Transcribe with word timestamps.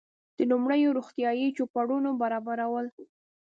د 0.37 0.39
لومړنیو 0.51 0.95
روغتیایي 0.97 1.47
چوپړونو 1.57 2.09
برابرول. 2.21 2.85